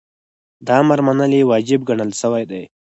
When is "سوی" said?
2.21-2.43